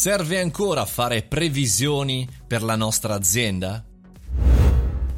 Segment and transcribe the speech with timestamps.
[0.00, 3.89] Serve ancora fare previsioni per la nostra azienda?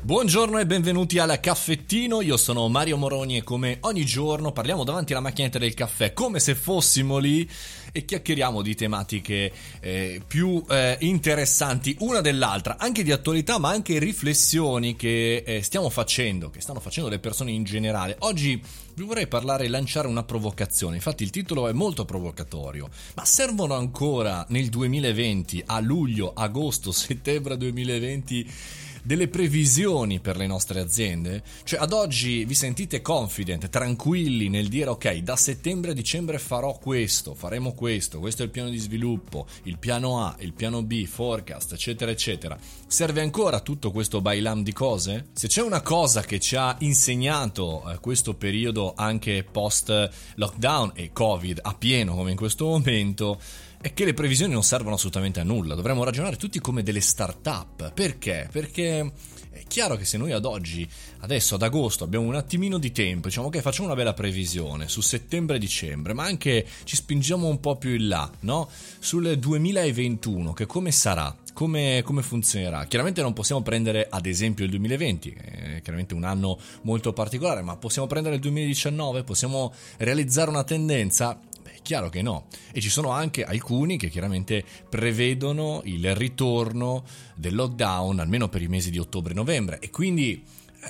[0.04, 5.12] Buongiorno e benvenuti al caffettino, io sono Mario Moroni e come ogni giorno parliamo davanti
[5.12, 7.48] alla macchinetta del caffè come se fossimo lì
[7.92, 14.00] e chiacchieriamo di tematiche eh, più eh, interessanti una dell'altra, anche di attualità ma anche
[14.00, 18.16] riflessioni che eh, stiamo facendo, che stanno facendo le persone in generale.
[18.20, 18.60] Oggi
[18.94, 23.74] vi vorrei parlare e lanciare una provocazione, infatti il titolo è molto provocatorio, ma servono
[23.74, 31.42] ancora nel 2020, a luglio, agosto, settembre 2020 delle previsioni per le nostre aziende?
[31.64, 36.78] Cioè ad oggi vi sentite confident, tranquilli nel dire ok, da settembre a dicembre farò
[36.78, 41.04] questo, faremo questo, questo è il piano di sviluppo, il piano A, il piano B,
[41.04, 42.58] forecast, eccetera, eccetera.
[42.86, 45.28] Serve ancora tutto questo bailam di cose?
[45.32, 51.10] Se c'è una cosa che ci ha insegnato eh, questo periodo anche post lockdown e
[51.12, 53.40] covid a pieno come in questo momento,
[53.82, 57.92] è che le previsioni non servono assolutamente a nulla, dovremmo ragionare tutti come delle start-up.
[57.92, 58.48] Perché?
[58.50, 59.12] Perché
[59.50, 60.88] è chiaro che se noi ad oggi,
[61.20, 65.00] adesso ad agosto, abbiamo un attimino di tempo, diciamo che facciamo una bella previsione su
[65.00, 68.68] settembre e dicembre, ma anche ci spingiamo un po' più in là, no?
[69.00, 71.36] Sul 2021, che come sarà?
[71.52, 72.86] Come, come, funzionerà?
[72.86, 77.76] Chiaramente non possiamo prendere ad esempio il 2020, è chiaramente un anno molto particolare, ma
[77.76, 81.38] possiamo prendere il 2019, possiamo realizzare una tendenza?
[81.82, 82.46] Chiaro che no.
[82.72, 88.68] E ci sono anche alcuni che chiaramente prevedono il ritorno del lockdown almeno per i
[88.68, 89.78] mesi di ottobre e novembre.
[89.80, 90.44] E quindi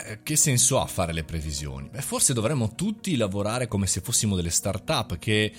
[0.06, 1.88] eh, che senso ha fare le previsioni?
[1.90, 5.52] Beh, forse dovremmo tutti lavorare come se fossimo delle start-up che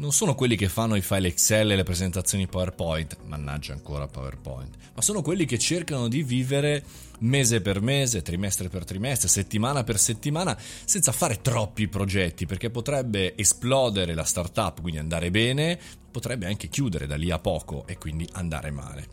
[0.00, 4.74] non sono quelli che fanno i file Excel e le presentazioni PowerPoint, mannaggia ancora PowerPoint,
[4.94, 6.82] ma sono quelli che cercano di vivere
[7.18, 13.36] mese per mese, trimestre per trimestre, settimana per settimana, senza fare troppi progetti, perché potrebbe
[13.36, 15.78] esplodere la startup, quindi andare bene,
[16.10, 19.08] potrebbe anche chiudere da lì a poco e quindi andare male.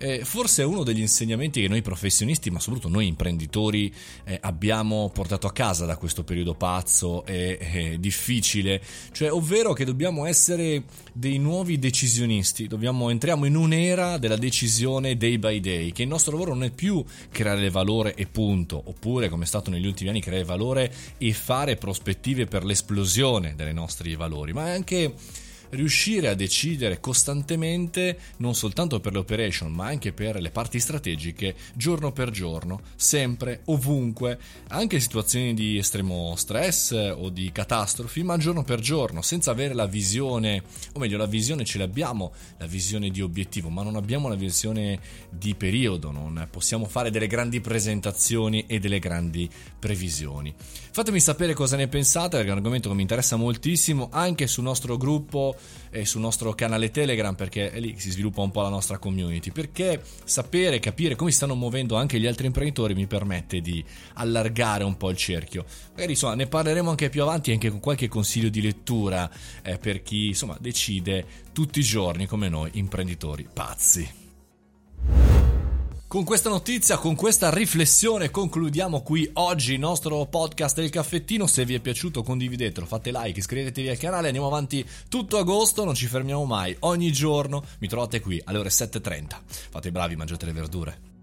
[0.00, 3.92] Eh, forse è uno degli insegnamenti che noi professionisti, ma soprattutto noi imprenditori,
[4.24, 9.84] eh, abbiamo portato a casa da questo periodo pazzo e, e difficile, cioè ovvero che
[9.84, 16.02] dobbiamo essere dei nuovi decisionisti, dobbiamo, entriamo in un'era della decisione day by day, che
[16.02, 19.86] il nostro lavoro non è più creare valore e punto, oppure come è stato negli
[19.86, 25.12] ultimi anni creare valore e fare prospettive per l'esplosione dei nostri valori, ma è anche
[25.70, 31.54] riuscire a decidere costantemente non soltanto per le operation ma anche per le parti strategiche
[31.74, 38.36] giorno per giorno, sempre, ovunque, anche in situazioni di estremo stress o di catastrofi, ma
[38.36, 40.62] giorno per giorno, senza avere la visione,
[40.92, 45.00] o meglio la visione ce l'abbiamo, la visione di obiettivo, ma non abbiamo la visione
[45.30, 50.54] di periodo, non possiamo fare delle grandi presentazioni e delle grandi previsioni.
[50.90, 54.64] Fatemi sapere cosa ne pensate, perché è un argomento che mi interessa moltissimo, anche sul
[54.64, 55.56] nostro gruppo
[55.90, 58.98] e sul nostro canale Telegram perché è lì che si sviluppa un po' la nostra
[58.98, 59.50] community.
[59.50, 64.84] Perché sapere, capire come si stanno muovendo anche gli altri imprenditori mi permette di allargare
[64.84, 65.64] un po' il cerchio.
[65.90, 69.30] Magari insomma ne parleremo anche più avanti, anche con qualche consiglio di lettura
[69.62, 74.27] eh, per chi insomma decide tutti i giorni come noi imprenditori pazzi.
[76.08, 81.46] Con questa notizia, con questa riflessione concludiamo qui oggi il nostro podcast del caffettino.
[81.46, 85.94] Se vi è piaciuto condividetelo, fate like, iscrivetevi al canale, andiamo avanti tutto agosto, non
[85.94, 89.36] ci fermiamo mai, ogni giorno mi trovate qui alle ore 7.30.
[89.68, 91.17] Fate i bravi, mangiate le verdure.